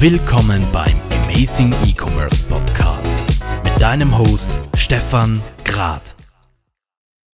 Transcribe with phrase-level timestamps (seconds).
[0.00, 3.14] Willkommen beim Amazing E-Commerce Podcast
[3.62, 6.16] mit deinem Host Stefan Grad.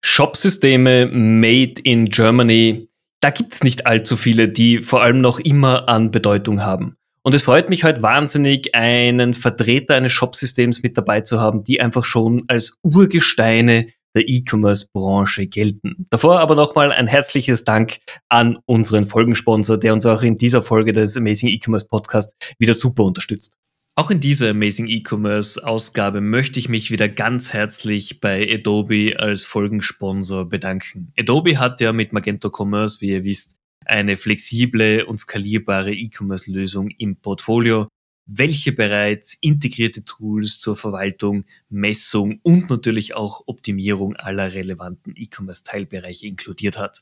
[0.04, 2.90] Shopsysteme made in Germany,
[3.22, 6.98] da gibt es nicht allzu viele, die vor allem noch immer an Bedeutung haben.
[7.24, 11.82] Und es freut mich heute wahnsinnig, einen Vertreter eines Shopsystems mit dabei zu haben, die
[11.82, 16.08] einfach schon als Urgesteine der E-Commerce-Branche gelten.
[16.10, 18.00] Davor aber nochmal ein herzliches Dank
[18.30, 23.04] an unseren Folgensponsor, der uns auch in dieser Folge des Amazing E-Commerce Podcast wieder super
[23.04, 23.56] unterstützt.
[23.96, 29.44] Auch in dieser Amazing E-Commerce Ausgabe möchte ich mich wieder ganz herzlich bei Adobe als
[29.44, 31.12] Folgensponsor bedanken.
[31.20, 36.90] Adobe hat ja mit Magento Commerce, wie ihr wisst, eine flexible und skalierbare E-Commerce Lösung
[36.98, 37.90] im Portfolio,
[38.32, 46.78] welche bereits integrierte Tools zur Verwaltung, Messung und natürlich auch Optimierung aller relevanten E-Commerce-Teilbereiche inkludiert
[46.78, 47.02] hat.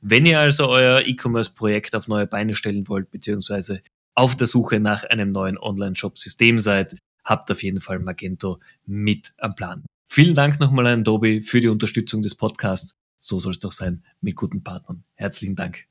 [0.00, 3.82] Wenn ihr also euer E-Commerce-Projekt auf neue Beine stellen wollt, beziehungsweise
[4.14, 9.56] auf der Suche nach einem neuen Online-Shop-System seid, habt auf jeden Fall Magento mit am
[9.56, 9.84] Plan.
[10.06, 12.94] Vielen Dank nochmal an Adobe für die Unterstützung des Podcasts.
[13.18, 15.02] So soll es doch sein mit guten Partnern.
[15.16, 15.88] Herzlichen Dank.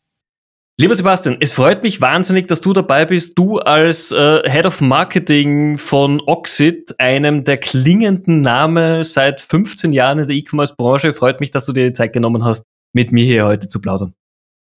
[0.79, 3.35] Lieber Sebastian, es freut mich wahnsinnig, dass du dabei bist.
[3.35, 10.19] Du als äh, Head of Marketing von Oxid, einem der klingenden Namen seit 15 Jahren
[10.19, 11.13] in der E-Commerce-Branche.
[11.13, 14.13] Freut mich, dass du dir die Zeit genommen hast, mit mir hier heute zu plaudern.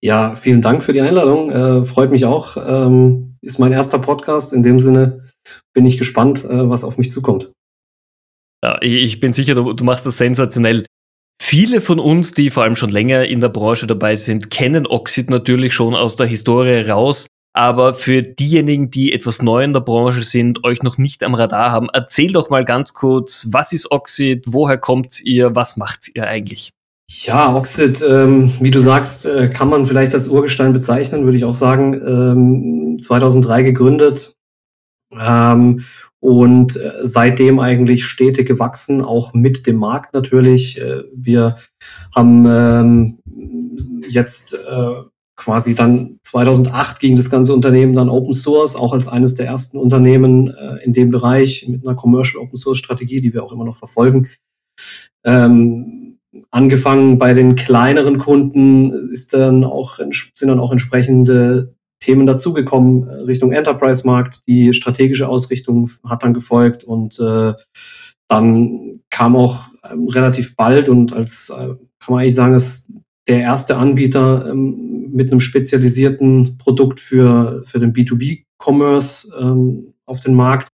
[0.02, 1.50] Ja, vielen Dank für die Einladung.
[1.50, 2.56] Äh, freut mich auch.
[2.56, 4.54] Ähm, ist mein erster Podcast.
[4.54, 5.26] In dem Sinne
[5.74, 7.52] bin ich gespannt, äh, was auf mich zukommt.
[8.64, 10.84] Ja, ich, ich bin sicher, du, du machst das sensationell.
[11.42, 15.30] Viele von uns, die vor allem schon länger in der Branche dabei sind, kennen Oxid
[15.30, 17.26] natürlich schon aus der Historie raus.
[17.54, 21.72] Aber für diejenigen, die etwas neu in der Branche sind, euch noch nicht am Radar
[21.72, 26.28] haben, erzähl doch mal ganz kurz, was ist Oxid, woher kommt ihr, was macht ihr
[26.28, 26.72] eigentlich?
[27.08, 31.44] Ja, Oxid, ähm, wie du sagst, äh, kann man vielleicht als Urgestein bezeichnen, würde ich
[31.44, 31.94] auch sagen.
[31.94, 34.36] Ähm, 2003 gegründet
[35.18, 35.84] ähm,
[36.20, 40.80] und äh, seitdem eigentlich stetig gewachsen, auch mit dem Markt natürlich.
[40.80, 41.56] Äh, wir
[42.14, 43.18] haben ähm,
[44.08, 45.02] jetzt äh,
[45.36, 49.78] quasi dann 2008 ging das ganze Unternehmen dann Open Source, auch als eines der ersten
[49.78, 53.76] Unternehmen in dem Bereich mit einer Commercial Open Source Strategie, die wir auch immer noch
[53.76, 54.28] verfolgen.
[55.24, 56.18] Ähm,
[56.50, 63.12] angefangen bei den kleineren Kunden ist dann auch, sind dann auch entsprechende Themen dazugekommen äh,
[63.22, 64.40] Richtung Enterprise-Markt.
[64.48, 67.52] Die strategische Ausrichtung hat dann gefolgt und äh,
[68.28, 72.92] dann kam auch ähm, relativ bald und als, äh, kann man eigentlich sagen, ist
[73.28, 80.34] der erste Anbieter ähm, mit einem spezialisierten Produkt für, für den B2B-Commerce ähm, auf den
[80.34, 80.68] Markt,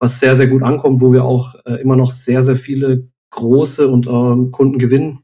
[0.00, 3.88] was sehr, sehr gut ankommt, wo wir auch äh, immer noch sehr, sehr viele große
[3.88, 5.20] und ähm, Kunden gewinnen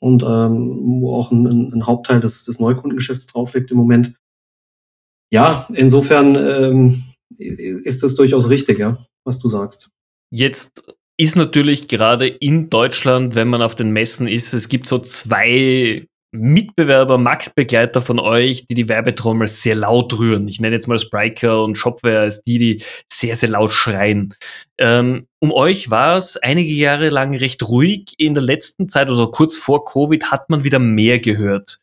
[0.00, 4.14] und ähm, wo auch ein, ein Hauptteil des, des Neukundengeschäfts drauf liegt im Moment
[5.36, 7.04] ja, insofern ähm,
[7.38, 9.90] ist das durchaus richtig, ja, was du sagst.
[10.30, 10.84] Jetzt
[11.18, 16.06] ist natürlich gerade in Deutschland, wenn man auf den Messen ist, es gibt so zwei
[16.32, 20.48] Mitbewerber, Marktbegleiter von euch, die die Werbetrommel sehr laut rühren.
[20.48, 24.34] Ich nenne jetzt mal Spriker und Shopware als die, die sehr, sehr laut schreien.
[24.78, 28.12] Ähm, um euch war es einige Jahre lang recht ruhig.
[28.18, 31.80] In der letzten Zeit, also kurz vor Covid, hat man wieder mehr gehört.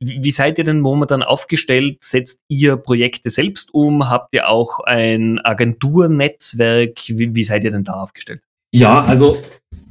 [0.00, 2.04] Wie seid ihr denn momentan aufgestellt?
[2.04, 4.08] Setzt ihr Projekte selbst um?
[4.08, 7.08] Habt ihr auch ein Agenturnetzwerk?
[7.08, 8.42] Wie, wie seid ihr denn da aufgestellt?
[8.72, 9.38] Ja, also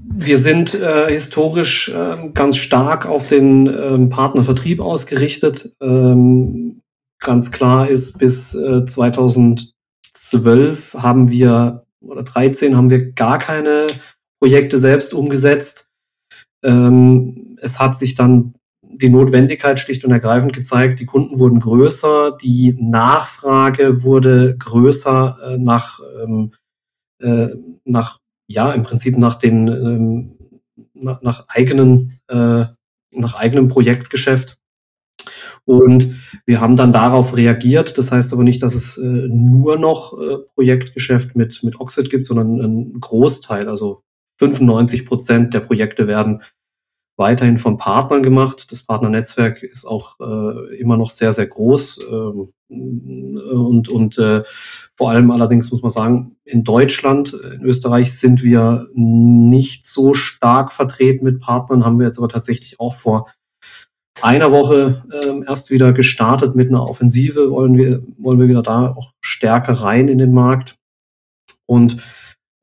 [0.09, 5.75] wir sind äh, historisch äh, ganz stark auf den ähm, Partnervertrieb ausgerichtet.
[5.81, 6.81] Ähm,
[7.19, 13.88] ganz klar ist, bis äh, 2012 haben wir oder 13 haben wir gar keine
[14.39, 15.89] Projekte selbst umgesetzt.
[16.63, 18.53] Ähm, es hat sich dann
[18.90, 21.00] die Notwendigkeit schlicht und ergreifend gezeigt.
[21.00, 26.53] Die Kunden wurden größer, die Nachfrage wurde größer äh, nach, ähm,
[27.20, 27.50] äh,
[27.86, 30.38] nach, ja, im Prinzip nach den, ähm,
[30.94, 32.66] nach, nach eigenen, äh,
[33.12, 34.58] nach eigenem Projektgeschäft.
[35.66, 36.16] Und
[36.46, 37.98] wir haben dann darauf reagiert.
[37.98, 42.25] Das heißt aber nicht, dass es äh, nur noch äh, Projektgeschäft mit, mit Oxid gibt,
[42.25, 44.01] sondern ein Großteil, also
[44.39, 46.42] 95 Prozent der Projekte werden
[47.18, 48.68] weiterhin von Partnern gemacht.
[48.72, 52.06] Das Partnernetzwerk ist auch äh, immer noch sehr, sehr groß.
[52.10, 54.44] Ähm, und und äh,
[54.96, 60.74] vor allem allerdings muss man sagen, in Deutschland, in Österreich sind wir nicht so stark
[60.74, 63.28] vertreten mit Partnern, haben wir jetzt aber tatsächlich auch vor
[64.22, 68.94] einer Woche ähm, erst wieder gestartet mit einer Offensive, wollen wir, wollen wir wieder da
[68.96, 70.78] auch stärker rein in den Markt.
[71.66, 71.98] Und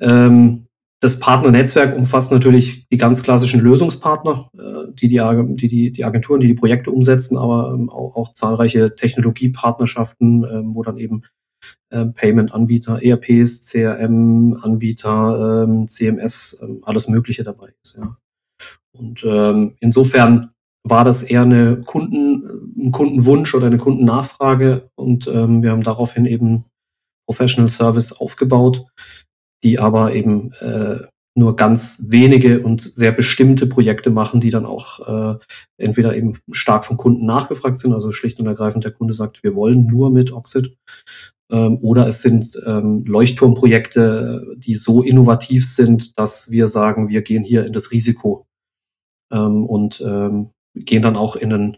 [0.00, 0.66] ähm,
[1.04, 6.46] das Partnernetzwerk umfasst natürlich die ganz klassischen Lösungspartner, äh, die, die, die, die Agenturen, die
[6.46, 11.24] die Projekte umsetzen, aber ähm, auch, auch zahlreiche Technologiepartnerschaften, ähm, wo dann eben
[11.90, 18.00] äh, Payment-Anbieter, ERPs, CRM-Anbieter, ähm, CMS, ähm, alles Mögliche dabei ist.
[18.96, 20.52] Und ähm, insofern
[20.84, 26.24] war das eher eine Kunden, ein Kundenwunsch oder eine Kundennachfrage und ähm, wir haben daraufhin
[26.24, 26.64] eben
[27.26, 28.86] Professional Service aufgebaut,
[29.64, 31.00] die aber eben äh,
[31.36, 35.38] nur ganz wenige und sehr bestimmte Projekte machen, die dann auch äh,
[35.78, 39.56] entweder eben stark vom Kunden nachgefragt sind, also schlicht und ergreifend der Kunde sagt, wir
[39.56, 40.76] wollen nur mit Oxid,
[41.50, 47.42] ähm, oder es sind ähm, Leuchtturmprojekte, die so innovativ sind, dass wir sagen, wir gehen
[47.42, 48.46] hier in das Risiko
[49.32, 51.76] ähm, und ähm, gehen dann auch in einen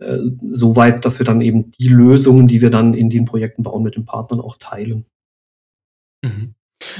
[0.00, 0.18] äh,
[0.50, 3.82] so weit, dass wir dann eben die Lösungen, die wir dann in den Projekten bauen,
[3.82, 5.06] mit den Partnern auch teilen.
[6.22, 6.54] Mhm.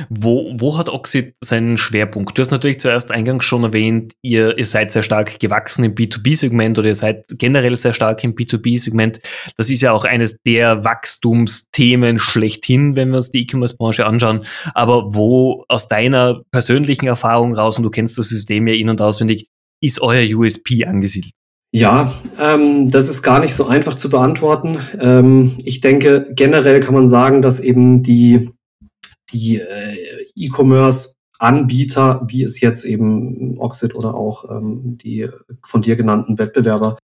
[0.08, 2.36] Wo, wo hat Oxid seinen Schwerpunkt?
[2.36, 6.78] Du hast natürlich zuerst eingangs schon erwähnt, ihr, ihr seid sehr stark gewachsen im B2B-Segment
[6.78, 9.20] oder ihr seid generell sehr stark im B2B-Segment.
[9.56, 14.42] Das ist ja auch eines der Wachstumsthemen schlechthin, wenn wir uns die E-Commerce-Branche anschauen.
[14.74, 19.00] Aber wo aus deiner persönlichen Erfahrung raus, und du kennst das System ja in- und
[19.00, 19.48] auswendig,
[19.80, 21.32] ist euer USP angesiedelt?
[21.74, 24.78] Ja, ähm, das ist gar nicht so einfach zu beantworten.
[25.00, 28.50] Ähm, ich denke, generell kann man sagen, dass eben die
[29.32, 35.28] die äh, E-Commerce-Anbieter, wie es jetzt eben Oxid oder auch ähm, die
[35.62, 36.98] von dir genannten Wettbewerber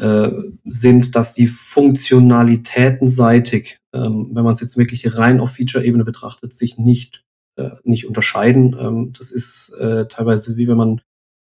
[0.00, 0.32] äh,
[0.64, 6.78] sind, dass die funktionalitätenseitig, ähm, wenn man es jetzt wirklich rein auf Feature-Ebene betrachtet, sich
[6.78, 7.22] nicht,
[7.56, 8.74] äh, nicht unterscheiden.
[8.80, 11.02] Ähm, das ist äh, teilweise wie wenn man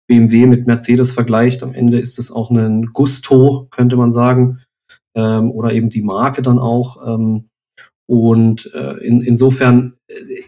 [0.08, 1.62] BMW mit Mercedes vergleicht.
[1.62, 4.62] Am Ende ist es auch ein Gusto, könnte man sagen,
[5.14, 7.06] ähm, oder eben die Marke dann auch.
[7.06, 7.50] Ähm,
[8.08, 10.42] und äh, in, insofern äh,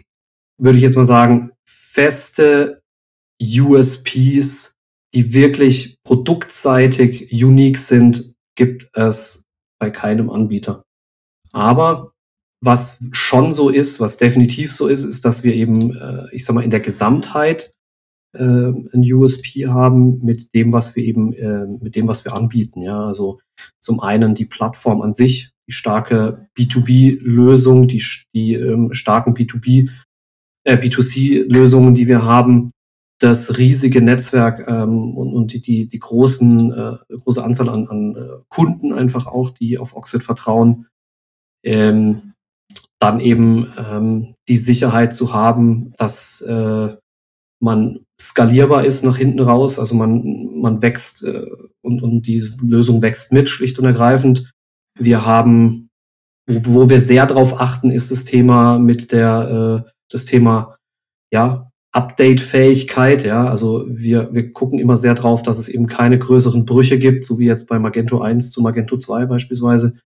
[0.58, 2.82] würde ich jetzt mal sagen, feste
[3.40, 4.74] USPs,
[5.14, 9.44] die wirklich produktseitig unique sind, gibt es
[9.78, 10.84] bei keinem Anbieter.
[11.52, 12.12] Aber
[12.62, 16.54] was schon so ist, was definitiv so ist, ist, dass wir eben, äh, ich sag
[16.54, 17.72] mal, in der Gesamtheit
[18.36, 22.82] äh, ein USP haben mit dem, was wir eben, äh, mit dem, was wir anbieten.
[22.82, 23.40] Ja, also
[23.80, 28.02] zum einen die Plattform an sich, die starke B2B-Lösung, die,
[28.34, 29.90] die ähm, starken B2B,
[30.64, 32.72] äh, B2C-Lösungen, die wir haben,
[33.20, 38.16] das riesige Netzwerk ähm, und, und die, die, die großen, äh, große Anzahl an, an
[38.16, 40.86] äh, Kunden einfach auch, die auf Oxid vertrauen.
[41.62, 42.32] Ähm,
[42.98, 46.94] dann eben ähm, die Sicherheit zu haben, dass äh,
[47.60, 51.46] man skalierbar ist nach hinten raus, also man, man wächst äh,
[51.82, 54.50] und, und die Lösung wächst mit, schlicht und ergreifend.
[55.00, 55.88] Wir haben,
[56.46, 60.76] wo, wo wir sehr drauf achten, ist das Thema mit der, äh, das Thema,
[61.32, 66.64] ja, Update-Fähigkeit, ja, also wir, wir gucken immer sehr drauf, dass es eben keine größeren
[66.64, 69.98] Brüche gibt, so wie jetzt bei Magento 1 zu Magento 2 beispielsweise.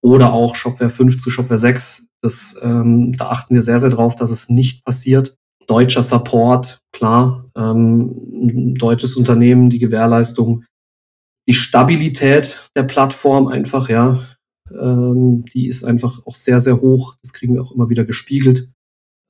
[0.00, 2.08] Oder auch Shopware 5 zu Shopware 6.
[2.22, 5.36] Das, ähm, da achten wir sehr, sehr drauf, dass es nicht passiert.
[5.66, 10.64] Deutscher Support, klar, ähm, deutsches Unternehmen, die Gewährleistung
[11.48, 14.20] die Stabilität der Plattform einfach, ja,
[14.70, 17.16] ähm, die ist einfach auch sehr, sehr hoch.
[17.22, 18.68] Das kriegen wir auch immer wieder gespiegelt.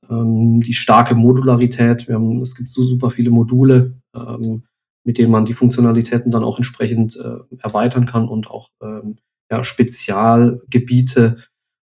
[0.09, 2.07] Ähm, die starke Modularität.
[2.07, 4.63] Wir haben, es gibt so super viele Module, ähm,
[5.05, 9.17] mit denen man die Funktionalitäten dann auch entsprechend äh, erweitern kann und auch ähm,
[9.51, 11.37] ja, Spezialgebiete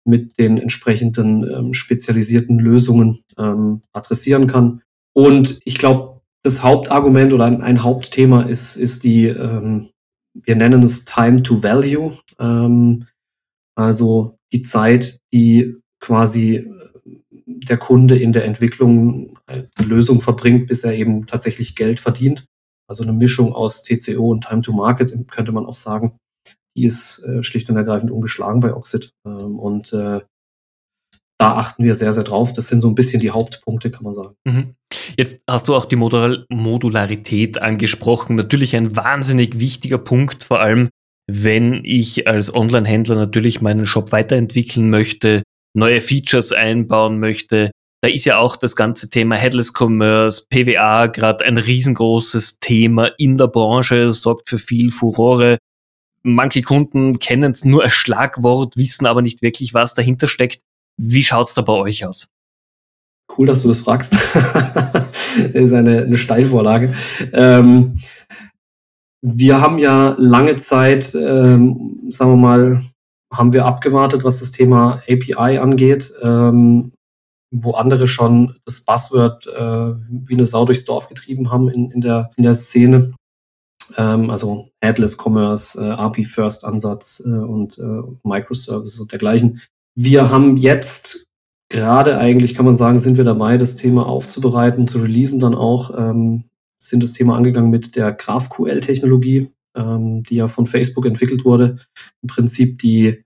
[0.05, 4.83] mit den entsprechenden ähm, spezialisierten Lösungen ähm, adressieren kann.
[5.15, 9.91] Und ich glaube, das Hauptargument oder ein, ein Hauptthema ist, ist die, ähm,
[10.45, 13.07] wir nennen es Time to Value, ähm,
[13.75, 16.91] also die Zeit, die quasi äh,
[17.45, 19.39] der Kunde in der Entwicklung
[19.81, 22.47] die Lösung verbringt, bis er eben tatsächlich Geld verdient.
[22.89, 26.19] Also eine Mischung aus TCO und Time to Market könnte man auch sagen.
[26.77, 29.11] Die ist äh, schlicht und ergreifend ungeschlagen bei Oxid.
[29.27, 30.21] Ähm, und äh,
[31.39, 32.53] da achten wir sehr, sehr drauf.
[32.53, 34.35] Das sind so ein bisschen die Hauptpunkte, kann man sagen.
[34.45, 34.75] Mhm.
[35.17, 38.37] Jetzt hast du auch die Modularität angesprochen.
[38.37, 40.89] Natürlich ein wahnsinnig wichtiger Punkt, vor allem
[41.31, 45.43] wenn ich als Online-Händler natürlich meinen Shop weiterentwickeln möchte,
[45.75, 47.71] neue Features einbauen möchte.
[48.01, 53.37] Da ist ja auch das ganze Thema Headless Commerce, PWA gerade ein riesengroßes Thema in
[53.37, 55.59] der Branche, sorgt für viel Furore.
[56.23, 60.61] Manche Kunden kennen es nur als Schlagwort, wissen aber nicht wirklich, was dahinter steckt.
[60.99, 62.29] Wie schaut's da bei euch aus?
[63.37, 64.15] Cool, dass du das fragst.
[64.15, 65.05] das
[65.55, 66.93] ist eine, eine Steilvorlage.
[67.33, 67.95] Ähm,
[69.23, 72.83] wir haben ja lange Zeit, ähm, sagen wir mal,
[73.33, 76.93] haben wir abgewartet, was das Thema API angeht, ähm,
[77.51, 82.01] wo andere schon das Buzzword äh, wie eine Sau durchs Dorf getrieben haben in, in,
[82.01, 83.15] der, in der Szene.
[83.97, 89.61] Ähm, also Headless Commerce, äh, API First Ansatz äh, und äh, Microservices und dergleichen.
[90.01, 91.27] Wir haben jetzt
[91.69, 95.91] gerade eigentlich, kann man sagen, sind wir dabei, das Thema aufzubereiten, zu releasen dann auch,
[95.99, 96.45] ähm,
[96.81, 101.81] sind das Thema angegangen mit der GraphQL-Technologie, ähm, die ja von Facebook entwickelt wurde.
[102.23, 103.25] Im Prinzip die äh,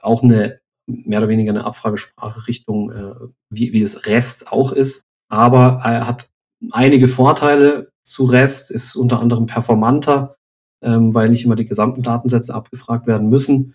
[0.00, 3.14] auch eine mehr oder weniger eine Abfragesprache Richtung, äh,
[3.50, 5.02] wie, wie es REST auch ist.
[5.28, 6.30] Aber er hat
[6.70, 10.36] einige Vorteile zu REST, ist unter anderem performanter,
[10.82, 13.74] ähm, weil nicht immer die gesamten Datensätze abgefragt werden müssen.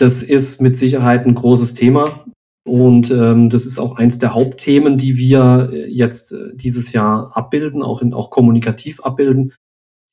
[0.00, 2.24] Das ist mit Sicherheit ein großes Thema.
[2.66, 7.36] Und ähm, das ist auch eins der Hauptthemen, die wir äh, jetzt äh, dieses Jahr
[7.36, 9.52] abbilden, auch, in, auch kommunikativ abbilden.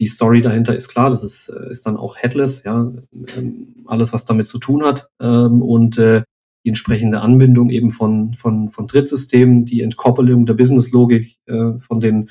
[0.01, 2.91] Die Story dahinter ist klar, das ist, äh, ist dann auch Headless, ja,
[3.35, 5.07] ähm, alles, was damit zu tun hat.
[5.21, 6.23] Ähm, und äh,
[6.65, 12.29] die entsprechende Anbindung eben von, von, von Drittsystemen, die Entkoppelung der Businesslogik äh, von den,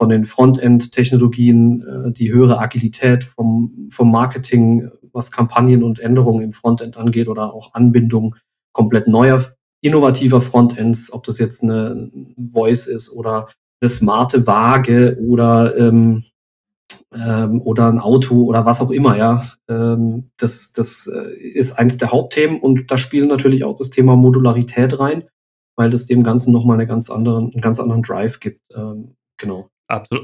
[0.00, 6.52] von den Frontend-Technologien, äh, die höhere Agilität vom, vom Marketing, was Kampagnen und Änderungen im
[6.52, 8.36] Frontend angeht oder auch Anbindung
[8.72, 9.44] komplett neuer,
[9.80, 12.10] innovativer Frontends, ob das jetzt eine
[12.52, 13.48] Voice ist oder
[13.80, 16.24] eine smarte Waage oder ähm,
[17.12, 19.46] ähm, oder ein Auto oder was auch immer, ja.
[19.68, 24.16] Ähm, das, das äh, ist eines der Hauptthemen und da spielt natürlich auch das Thema
[24.16, 25.24] Modularität rein,
[25.76, 28.60] weil das dem Ganzen nochmal eine ganz anderen, einen ganz anderen Drive gibt.
[28.74, 29.68] Ähm, genau.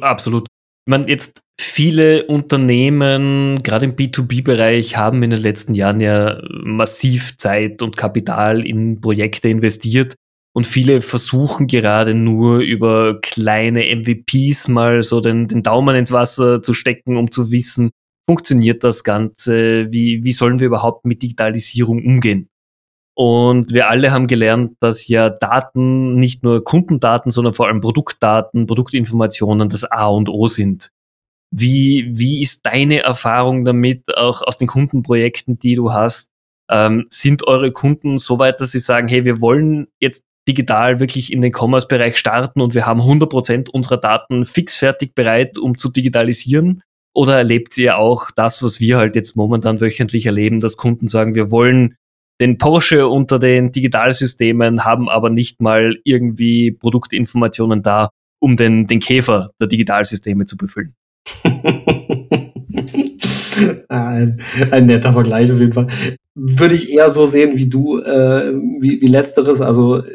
[0.02, 0.46] Absolut.
[0.84, 7.82] Meine, jetzt viele Unternehmen, gerade im B2B-Bereich, haben in den letzten Jahren ja massiv Zeit
[7.82, 10.14] und Kapital in Projekte investiert.
[10.54, 16.60] Und viele versuchen gerade nur über kleine MVPs mal so den, den Daumen ins Wasser
[16.60, 17.90] zu stecken, um zu wissen,
[18.28, 22.48] funktioniert das Ganze, wie, wie sollen wir überhaupt mit Digitalisierung umgehen.
[23.22, 28.66] Und wir alle haben gelernt, dass ja Daten, nicht nur Kundendaten, sondern vor allem Produktdaten,
[28.66, 30.90] Produktinformationen das A und O sind.
[31.52, 36.32] Wie, wie ist deine Erfahrung damit, auch aus den Kundenprojekten, die du hast?
[36.68, 41.32] Ähm, sind eure Kunden so weit, dass sie sagen, hey, wir wollen jetzt digital wirklich
[41.32, 46.82] in den Commerce-Bereich starten und wir haben 100% unserer Daten fixfertig bereit, um zu digitalisieren?
[47.14, 51.36] Oder erlebt ihr auch das, was wir halt jetzt momentan wöchentlich erleben, dass Kunden sagen,
[51.36, 51.94] wir wollen
[52.42, 58.98] den Porsche unter den Digitalsystemen, haben aber nicht mal irgendwie Produktinformationen da, um den, den
[58.98, 60.96] Käfer der Digitalsysteme zu befüllen?
[63.88, 64.40] ein,
[64.72, 65.86] ein netter Vergleich auf jeden Fall
[66.34, 69.60] würde ich eher so sehen wie du, äh, wie, wie letzteres.
[69.60, 70.06] Also äh,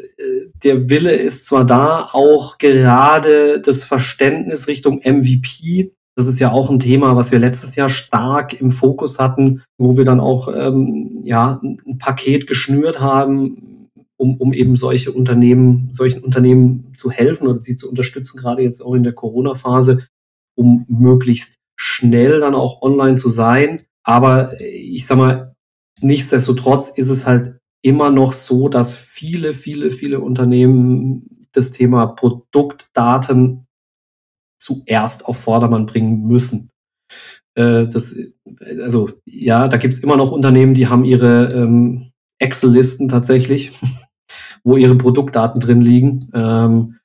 [0.64, 5.92] der Wille ist zwar da, auch gerade das Verständnis Richtung MVP.
[6.18, 9.96] Das ist ja auch ein Thema, was wir letztes Jahr stark im Fokus hatten, wo
[9.96, 16.24] wir dann auch ähm, ja ein Paket geschnürt haben, um, um eben solche Unternehmen, solchen
[16.24, 20.06] Unternehmen zu helfen oder sie zu unterstützen, gerade jetzt auch in der Corona-Phase,
[20.56, 23.82] um möglichst schnell dann auch online zu sein.
[24.02, 25.54] Aber ich sag mal,
[26.00, 33.66] Nichtsdestotrotz ist es halt immer noch so, dass viele, viele, viele Unternehmen das Thema Produktdaten
[34.58, 36.70] zuerst auf Vordermann bringen müssen.
[37.54, 38.16] Äh, das,
[38.82, 43.72] also ja, da gibt es immer noch Unternehmen, die haben ihre ähm, Excel-Listen tatsächlich,
[44.64, 46.28] wo ihre Produktdaten drin liegen.
[46.34, 46.98] Ähm,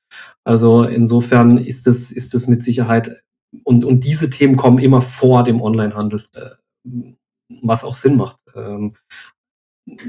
[0.43, 3.23] also insofern ist es ist es mit Sicherheit
[3.63, 6.49] und, und diese Themen kommen immer vor dem Onlinehandel, äh,
[7.61, 8.37] was auch Sinn macht.
[8.55, 8.95] Ähm,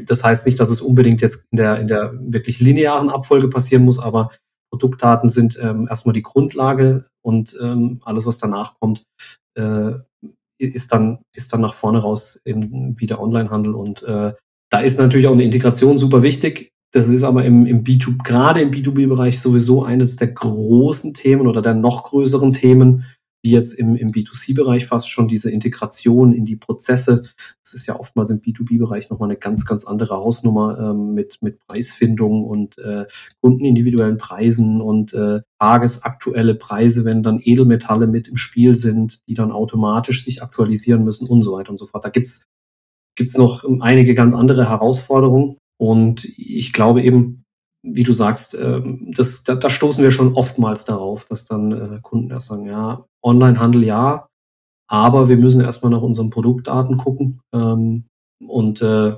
[0.06, 3.84] das heißt nicht, dass es unbedingt jetzt in der, in der wirklich linearen Abfolge passieren
[3.84, 4.30] muss, aber
[4.75, 9.04] Produktdaten sind ähm, erstmal die Grundlage und ähm, alles, was danach kommt,
[9.54, 9.93] äh,
[10.59, 13.75] ist, dann, ist dann nach vorne raus eben wieder Onlinehandel.
[13.75, 14.33] Und äh,
[14.71, 16.73] da ist natürlich auch eine Integration super wichtig.
[16.93, 21.62] Das ist aber im, im B2, gerade im B2B-Bereich sowieso eines der großen Themen oder
[21.62, 23.04] der noch größeren Themen,
[23.44, 27.22] wie jetzt im, im B2C-Bereich fast schon diese Integration in die Prozesse.
[27.62, 31.58] Das ist ja oftmals im B2B-Bereich nochmal eine ganz, ganz andere Hausnummer ähm, mit, mit
[31.66, 33.04] Preisfindung und äh,
[33.42, 39.52] kundenindividuellen Preisen und äh, tagesaktuelle Preise, wenn dann Edelmetalle mit im Spiel sind, die dann
[39.52, 42.04] automatisch sich aktualisieren müssen und so weiter und so fort.
[42.04, 42.46] Da gibt's
[43.16, 45.58] gibt's noch einige ganz andere Herausforderungen.
[45.78, 47.43] Und ich glaube eben,
[47.84, 52.00] wie du sagst, ähm, das, da, da stoßen wir schon oftmals darauf, dass dann äh,
[52.00, 54.28] Kunden erst sagen, ja, Onlinehandel ja,
[54.88, 58.06] aber wir müssen erstmal nach unseren Produktdaten gucken ähm,
[58.46, 59.14] und äh,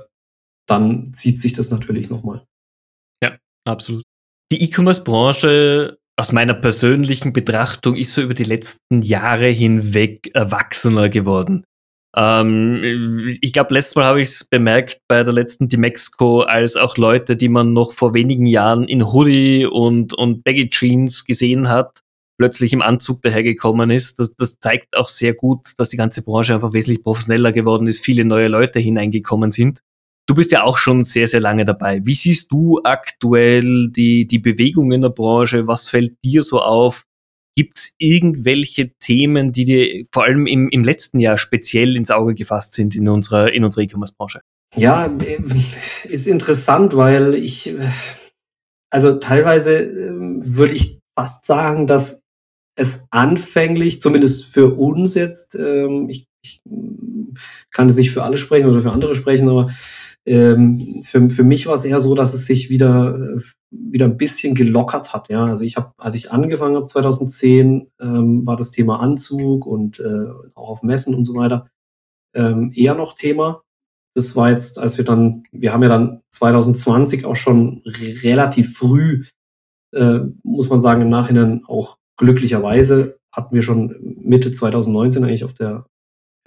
[0.67, 2.45] dann zieht sich das natürlich nochmal.
[3.23, 4.03] Ja, absolut.
[4.51, 11.63] Die E-Commerce-Branche aus meiner persönlichen Betrachtung ist so über die letzten Jahre hinweg erwachsener geworden.
[12.15, 16.97] Ähm, ich glaube, letztes Mal habe ich es bemerkt bei der letzten Dimexco, als auch
[16.97, 22.01] Leute, die man noch vor wenigen Jahren in Hoodie und, und Baggy Jeans gesehen hat,
[22.37, 24.19] plötzlich im Anzug dahergekommen ist.
[24.19, 28.03] Das, das zeigt auch sehr gut, dass die ganze Branche einfach wesentlich professioneller geworden ist,
[28.03, 29.81] viele neue Leute hineingekommen sind.
[30.27, 32.01] Du bist ja auch schon sehr, sehr lange dabei.
[32.03, 35.67] Wie siehst du aktuell die, die Bewegung in der Branche?
[35.67, 37.05] Was fällt dir so auf?
[37.57, 42.35] Gibt es irgendwelche Themen, die dir vor allem im, im letzten Jahr speziell ins Auge
[42.35, 44.41] gefasst sind in unserer in unserer E-Commerce-Branche?
[44.75, 45.09] Ja,
[46.03, 47.73] ist interessant, weil ich,
[48.91, 52.21] also teilweise ähm, würde ich fast sagen, dass
[52.75, 56.61] es anfänglich, zumindest für uns jetzt, ähm, ich, ich
[57.71, 59.71] kann es nicht für alle sprechen oder für andere sprechen, aber
[60.27, 63.37] ähm, für, für mich war es eher so, dass es sich wieder,
[63.71, 65.29] wieder ein bisschen gelockert hat.
[65.29, 69.99] Ja, also ich habe, als ich angefangen habe 2010, ähm, war das Thema Anzug und
[69.99, 71.67] äh, auch auf Messen und so weiter
[72.35, 73.61] ähm, eher noch Thema.
[74.15, 79.25] Das war jetzt, als wir dann, wir haben ja dann 2020 auch schon relativ früh,
[79.93, 85.53] äh, muss man sagen, im Nachhinein auch glücklicherweise hatten wir schon Mitte 2019 eigentlich auf
[85.53, 85.85] der,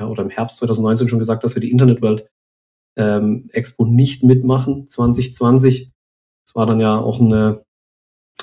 [0.00, 2.28] ja, oder im Herbst 2019 schon gesagt, dass wir die Internetwelt
[3.00, 5.90] ähm, Expo nicht mitmachen 2020.
[6.47, 7.64] Das war dann ja auch eine,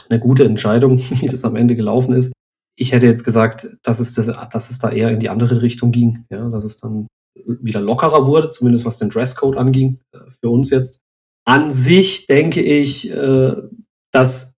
[0.09, 2.33] eine gute Entscheidung, wie das am Ende gelaufen ist.
[2.75, 5.91] Ich hätte jetzt gesagt, dass es, das, dass es da eher in die andere Richtung
[5.91, 10.49] ging, ja, dass es dann wieder lockerer wurde, zumindest was den Dresscode anging, äh, für
[10.49, 10.99] uns jetzt.
[11.45, 13.55] An sich denke ich, äh,
[14.11, 14.55] dass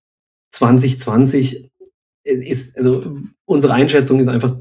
[0.53, 1.69] 2020
[2.23, 3.15] ist, also
[3.45, 4.55] unsere Einschätzung ist einfach,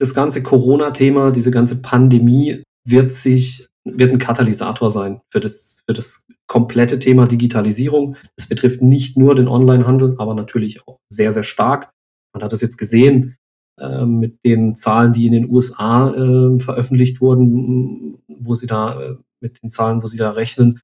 [0.00, 5.94] das ganze Corona-Thema, diese ganze Pandemie wird sich wird ein Katalysator sein für das, für
[5.94, 8.16] das komplette Thema Digitalisierung.
[8.36, 11.90] Es betrifft nicht nur den Onlinehandel, aber natürlich auch sehr, sehr stark.
[12.34, 13.36] Man hat es jetzt gesehen
[13.78, 19.16] äh, mit den Zahlen, die in den USA äh, veröffentlicht wurden, wo sie da, äh,
[19.40, 20.80] mit den Zahlen, wo sie da rechnen.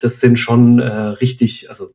[0.00, 1.90] Das sind schon äh, richtig, also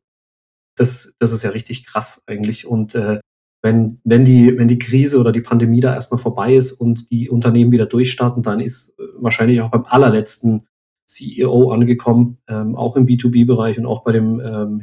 [0.76, 2.66] das, das ist ja richtig krass eigentlich.
[2.66, 3.20] Und äh,
[3.64, 7.30] wenn, wenn, die, wenn die Krise oder die Pandemie da erstmal vorbei ist und die
[7.30, 10.66] Unternehmen wieder durchstarten, dann ist äh, wahrscheinlich auch beim allerletzten
[11.06, 14.82] CEO angekommen, ähm, auch im B2B-Bereich und auch bei dem, ähm,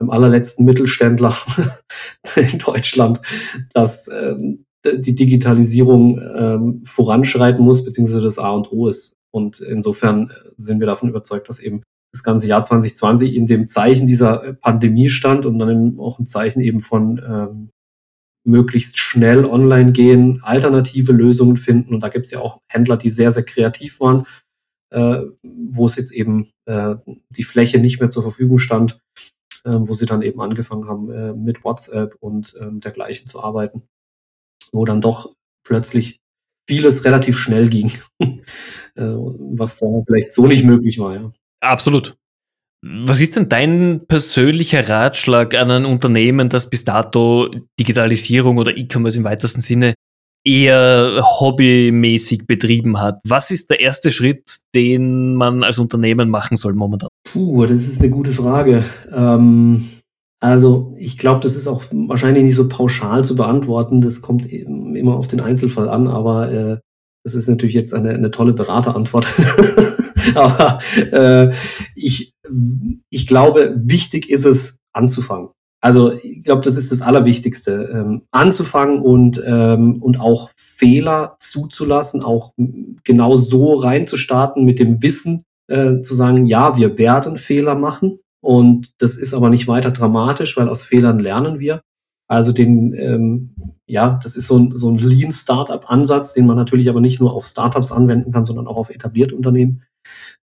[0.00, 1.34] dem allerletzten Mittelständler
[2.36, 3.20] in Deutschland,
[3.72, 9.16] dass ähm, die Digitalisierung ähm, voranschreiten muss, beziehungsweise das A und O ist.
[9.32, 13.66] Und insofern äh, sind wir davon überzeugt, dass eben das ganze Jahr 2020 in dem
[13.66, 17.70] Zeichen dieser äh, Pandemie stand und dann auch im Zeichen eben von ähm,
[18.44, 21.94] möglichst schnell online gehen, alternative Lösungen finden.
[21.94, 24.26] Und da gibt es ja auch Händler, die sehr, sehr kreativ waren,
[24.90, 26.94] äh, wo es jetzt eben äh,
[27.30, 29.00] die Fläche nicht mehr zur Verfügung stand,
[29.64, 33.82] äh, wo sie dann eben angefangen haben, äh, mit WhatsApp und ähm, dergleichen zu arbeiten,
[34.72, 35.34] wo dann doch
[35.66, 36.20] plötzlich
[36.68, 38.34] vieles relativ schnell ging, äh,
[38.96, 41.14] was vorher vielleicht so nicht möglich war.
[41.14, 41.32] Ja.
[41.60, 42.16] Absolut.
[42.86, 47.48] Was ist denn dein persönlicher Ratschlag an ein Unternehmen, das bis dato
[47.80, 49.94] Digitalisierung oder E-Commerce im weitesten Sinne
[50.44, 53.20] eher hobbymäßig betrieben hat?
[53.26, 57.08] Was ist der erste Schritt, den man als Unternehmen machen soll momentan?
[57.24, 58.84] Puh, das ist eine gute Frage.
[59.10, 59.88] Ähm,
[60.40, 64.02] also ich glaube, das ist auch wahrscheinlich nicht so pauschal zu beantworten.
[64.02, 66.76] Das kommt eben immer auf den Einzelfall an, aber äh,
[67.24, 69.26] das ist natürlich jetzt eine, eine tolle Beraterantwort.
[70.34, 70.78] Aber
[71.10, 71.52] äh,
[71.94, 72.33] ich,
[73.10, 75.48] ich glaube, wichtig ist es, anzufangen.
[75.80, 77.90] Also ich glaube, das ist das Allerwichtigste.
[77.92, 82.54] Ähm, anzufangen und, ähm, und auch Fehler zuzulassen, auch
[83.04, 88.18] genau so reinzustarten mit dem Wissen, äh, zu sagen, ja, wir werden Fehler machen.
[88.40, 91.80] Und das ist aber nicht weiter dramatisch, weil aus Fehlern lernen wir.
[92.28, 93.54] Also den, ähm,
[93.86, 97.46] ja, das ist so ein, so ein Lean-Startup-Ansatz, den man natürlich aber nicht nur auf
[97.46, 99.82] Startups anwenden kann, sondern auch auf etablierte Unternehmen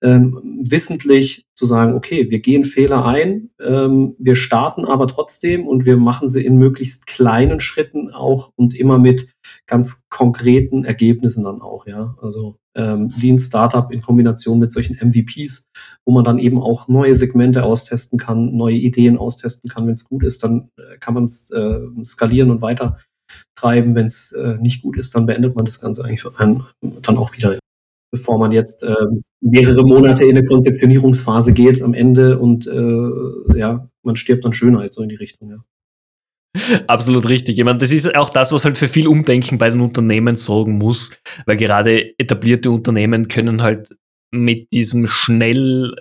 [0.04, 5.86] ähm, wissentlich zu sagen, okay, wir gehen Fehler ein, ähm, wir starten aber trotzdem und
[5.86, 9.30] wir machen sie in möglichst kleinen Schritten auch und immer mit
[9.66, 12.16] ganz konkreten Ergebnissen dann auch, ja.
[12.22, 15.70] Also ähm, Lean Startup in Kombination mit solchen MVPs,
[16.06, 19.86] wo man dann eben auch neue Segmente austesten kann, neue Ideen austesten kann.
[19.86, 23.00] Wenn es gut ist, dann äh, kann man es äh, skalieren und weiter
[23.56, 23.96] treiben.
[23.96, 26.26] Wenn es äh, nicht gut ist, dann beendet man das Ganze eigentlich
[26.82, 27.58] dann auch wieder
[28.16, 28.96] bevor man jetzt äh,
[29.42, 34.94] mehrere Monate in eine Konzeptionierungsphase geht am Ende und äh, ja, man stirbt dann Schönheit
[34.94, 35.58] so in die Richtung, ja.
[36.88, 37.58] Absolut richtig.
[37.58, 40.78] Ich meine, das ist auch das, was halt für viel Umdenken bei den Unternehmen sorgen
[40.78, 43.90] muss, weil gerade etablierte Unternehmen können halt
[44.32, 45.94] mit diesem schnell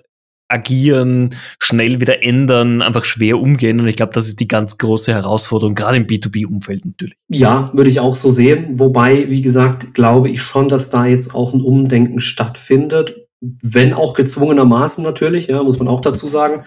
[0.49, 3.81] agieren, schnell wieder ändern, einfach schwer umgehen.
[3.81, 7.17] Und ich glaube, das ist die ganz große Herausforderung, gerade im B2B-Umfeld natürlich.
[7.29, 8.79] Ja, würde ich auch so sehen.
[8.79, 13.27] Wobei, wie gesagt, glaube ich schon, dass da jetzt auch ein Umdenken stattfindet.
[13.41, 16.65] Wenn auch gezwungenermaßen natürlich, ja, muss man auch dazu sagen.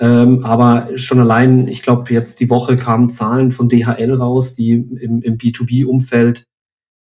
[0.00, 4.70] Ähm, aber schon allein, ich glaube, jetzt die Woche kamen Zahlen von DHL raus, die
[4.70, 6.44] im, im B2B-Umfeld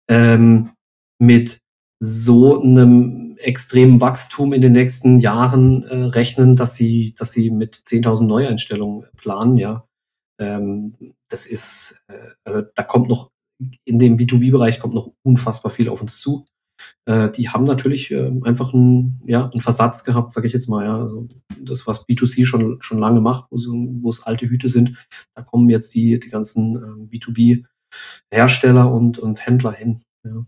[0.09, 0.71] ähm,
[1.19, 1.59] mit
[1.99, 7.77] so einem extremen Wachstum in den nächsten Jahren äh, rechnen, dass sie, dass sie mit
[7.77, 9.87] 10.000 Neueinstellungen planen, ja.
[10.41, 10.95] Ähm,
[11.29, 13.31] das ist, äh, also da kommt noch,
[13.85, 16.45] in dem B2B-Bereich kommt noch unfassbar viel auf uns zu.
[17.07, 20.85] Äh, die haben natürlich äh, einfach einen, ja, einen Versatz gehabt, sage ich jetzt mal.
[20.85, 21.03] Ja.
[21.03, 21.29] Also
[21.61, 25.69] das, was B2C schon, schon lange macht, wo, wo es alte Hüte sind, da kommen
[25.69, 30.03] jetzt die, die ganzen äh, B2B-Hersteller und, und Händler hin.
[30.25, 30.45] Ja.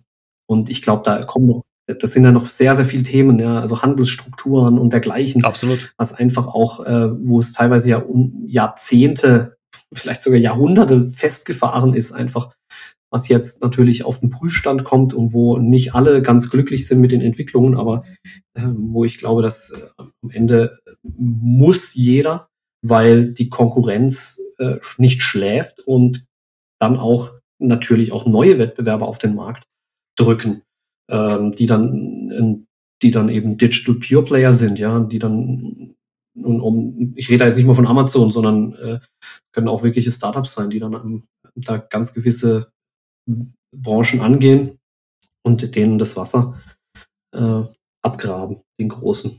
[0.49, 3.61] Und ich glaube, da kommen noch, das sind ja noch sehr, sehr viele Themen, ja,
[3.61, 5.45] also Handelsstrukturen und dergleichen.
[5.45, 5.93] Absolut.
[5.97, 9.57] Was einfach auch, äh, wo es teilweise ja um Jahrzehnte,
[9.93, 12.55] vielleicht sogar Jahrhunderte festgefahren ist, einfach
[13.11, 17.13] was jetzt natürlich auf den Prüfstand kommt und wo nicht alle ganz glücklich sind mit
[17.13, 18.05] den Entwicklungen, aber
[18.55, 22.49] äh, wo ich glaube, dass äh, am Ende muss jeder,
[22.83, 26.27] weil die Konkurrenz äh, nicht schläft und
[26.81, 29.65] dann auch natürlich auch neue Wettbewerber auf den Markt
[30.19, 30.63] drücken,
[31.09, 32.67] ähm, die dann
[33.03, 35.97] die dann eben Digital Pure Player sind, ja, die dann
[36.43, 39.01] und um, ich rede jetzt nicht mal von Amazon, sondern äh,
[39.53, 41.23] können auch wirkliche Startups sein, die dann ähm,
[41.55, 42.71] da ganz gewisse
[43.75, 44.79] Branchen angehen
[45.43, 46.61] und denen das Wasser
[47.35, 47.63] äh,
[48.03, 49.39] abgraben, den großen.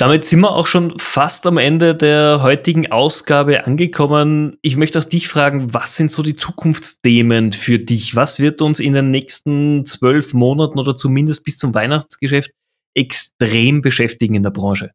[0.00, 4.56] Damit sind wir auch schon fast am Ende der heutigen Ausgabe angekommen.
[4.62, 8.16] Ich möchte auch dich fragen, was sind so die Zukunftsthemen für dich?
[8.16, 12.50] Was wird uns in den nächsten zwölf Monaten oder zumindest bis zum Weihnachtsgeschäft
[12.94, 14.92] extrem beschäftigen in der Branche?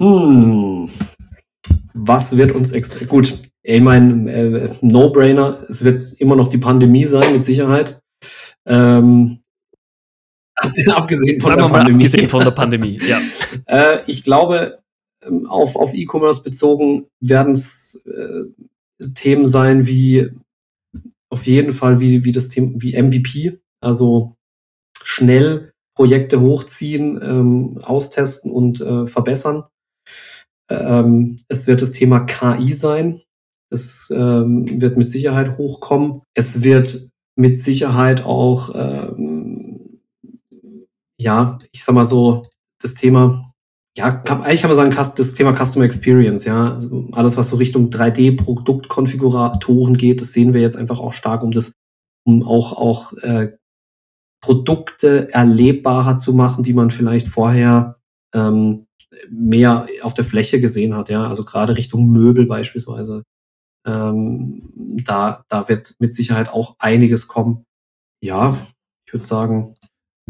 [0.00, 0.90] Hm.
[1.94, 3.38] Was wird uns extrem gut?
[3.62, 8.00] Ich meine, äh, No-Brainer, es wird immer noch die Pandemie sein, mit Sicherheit.
[8.66, 9.39] Ähm,
[10.92, 12.04] abgesehen von Sagen der wir Pandemie.
[12.04, 13.20] Abgesehen von der Pandemie, ja.
[13.66, 14.78] äh, ich glaube,
[15.24, 18.44] ähm, auf, auf E-Commerce bezogen werden es äh,
[19.14, 20.30] Themen sein wie
[21.30, 24.36] auf jeden Fall wie, wie das Thema wie MVP, also
[25.02, 29.64] schnell Projekte hochziehen, ähm, austesten und äh, verbessern.
[30.70, 33.20] Ähm, es wird das Thema KI sein.
[33.70, 36.22] Das ähm, wird mit Sicherheit hochkommen.
[36.34, 39.39] Es wird mit Sicherheit auch, ähm,
[41.20, 42.42] ja, ich sag mal so,
[42.80, 43.52] das Thema,
[43.96, 47.56] ja, kann, eigentlich kann man sagen, das Thema Customer Experience, ja, also alles, was so
[47.56, 51.72] Richtung 3D-Produktkonfiguratoren geht, das sehen wir jetzt einfach auch stark, um das,
[52.24, 53.52] um auch, auch äh,
[54.42, 58.00] Produkte erlebbarer zu machen, die man vielleicht vorher
[58.34, 58.86] ähm,
[59.28, 63.24] mehr auf der Fläche gesehen hat, ja, also gerade Richtung Möbel beispielsweise.
[63.86, 64.70] Ähm,
[65.04, 67.64] da, da wird mit Sicherheit auch einiges kommen.
[68.22, 68.56] Ja,
[69.06, 69.76] ich würde sagen.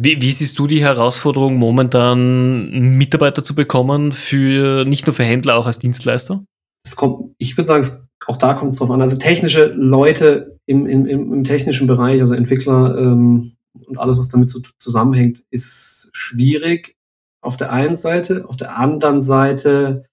[0.02, 5.56] Wie, wie siehst du die Herausforderung, momentan Mitarbeiter zu bekommen, für nicht nur für Händler,
[5.56, 6.42] auch als Dienstleister?
[6.86, 7.86] Es kommt, ich würde sagen,
[8.26, 9.02] auch da kommt es drauf an.
[9.02, 13.52] Also technische Leute im, im, im technischen Bereich, also Entwickler ähm,
[13.86, 16.96] und alles, was damit so zusammenhängt, ist schwierig
[17.42, 18.46] auf der einen Seite.
[18.48, 20.06] Auf der anderen Seite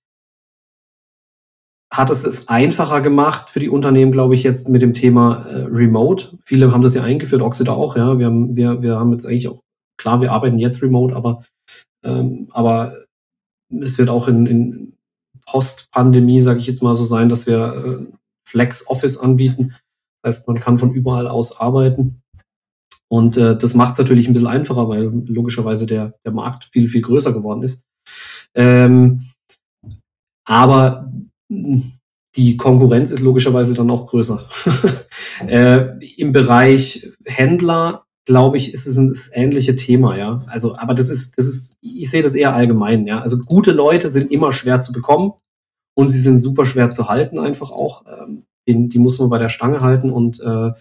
[1.94, 5.64] hat es es einfacher gemacht für die Unternehmen, glaube ich, jetzt mit dem Thema äh,
[5.64, 6.38] Remote.
[6.44, 8.20] Viele haben das ja eingeführt, Oxida auch, ja.
[8.20, 9.62] Wir haben, wir, wir haben jetzt eigentlich auch,
[9.98, 11.44] klar, wir arbeiten jetzt remote, aber,
[12.04, 13.06] ähm, aber
[13.70, 14.94] es wird auch in, in
[15.46, 19.76] Post-Pandemie, sage ich jetzt mal so sein, dass wir äh, Flex Office anbieten.
[20.22, 22.22] Das heißt, man kann von überall aus arbeiten.
[23.10, 26.88] Und äh, das macht es natürlich ein bisschen einfacher, weil logischerweise der, der Markt viel,
[26.88, 27.84] viel größer geworden ist.
[28.56, 29.30] Ähm,
[30.46, 31.12] aber
[32.36, 34.48] die Konkurrenz ist logischerweise dann auch größer.
[35.48, 40.44] äh, Im Bereich Händler, glaube ich, ist es ein das ähnliche Thema, ja.
[40.48, 43.22] Also, aber das ist, das ist, ich sehe das eher allgemein, ja.
[43.22, 45.32] Also gute Leute sind immer schwer zu bekommen
[45.96, 48.04] und sie sind super schwer zu halten, einfach auch.
[48.06, 50.72] Ähm, die, muss man bei der Stange halten und äh,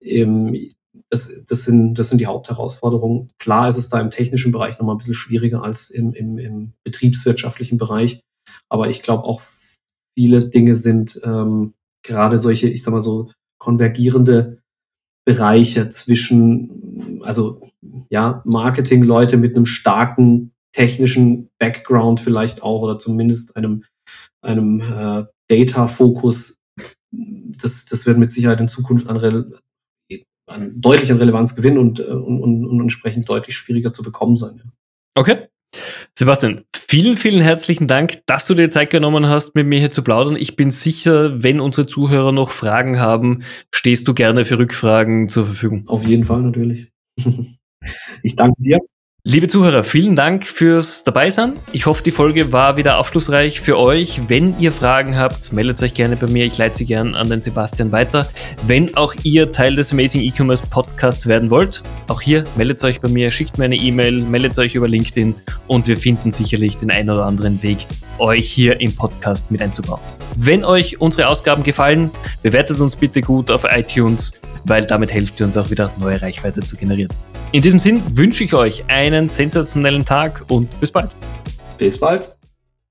[0.00, 0.68] eben,
[1.10, 3.28] das, das, sind, das sind die Hauptherausforderungen.
[3.38, 6.72] Klar ist es da im technischen Bereich nochmal ein bisschen schwieriger als im, im, im
[6.82, 8.20] betriebswirtschaftlichen Bereich.
[8.68, 9.42] Aber ich glaube auch
[10.18, 11.74] viele Dinge sind ähm,
[12.04, 14.59] gerade solche, ich sag mal so, konvergierende
[15.24, 17.60] Bereiche zwischen, also
[18.08, 23.84] ja, Marketing-Leute mit einem starken technischen Background vielleicht auch oder zumindest einem,
[24.40, 26.58] einem äh, Data-Fokus.
[27.12, 29.16] Das, das wird mit Sicherheit in Zukunft an
[30.50, 34.36] an, deutlich an Relevanz gewinnen und, äh, und, und, und, entsprechend deutlich schwieriger zu bekommen
[34.36, 34.62] sein.
[35.14, 35.48] Okay.
[36.14, 40.02] Sebastian, vielen, vielen herzlichen Dank, dass du dir Zeit genommen hast, mit mir hier zu
[40.02, 40.36] plaudern.
[40.36, 45.46] Ich bin sicher, wenn unsere Zuhörer noch Fragen haben, stehst du gerne für Rückfragen zur
[45.46, 45.84] Verfügung.
[45.86, 46.92] Auf jeden Fall natürlich.
[48.22, 48.78] Ich danke dir.
[49.22, 51.52] Liebe Zuhörer, vielen Dank fürs Dabeisein.
[51.74, 54.18] Ich hoffe, die Folge war wieder aufschlussreich für euch.
[54.28, 56.46] Wenn ihr Fragen habt, meldet euch gerne bei mir.
[56.46, 58.26] Ich leite sie gerne an den Sebastian weiter.
[58.66, 63.10] Wenn auch ihr Teil des Amazing E-Commerce Podcasts werden wollt, auch hier meldet euch bei
[63.10, 65.34] mir, schickt mir eine E-Mail, meldet euch über LinkedIn
[65.66, 67.84] und wir finden sicherlich den einen oder anderen Weg,
[68.16, 70.00] euch hier im Podcast mit einzubauen.
[70.36, 72.10] Wenn euch unsere Ausgaben gefallen,
[72.42, 74.32] bewertet uns bitte gut auf iTunes,
[74.64, 77.12] weil damit helft ihr uns auch wieder neue Reichweite zu generieren.
[77.52, 81.10] In diesem Sinn wünsche ich euch einen sensationellen Tag und bis bald.
[81.78, 82.36] Bis bald.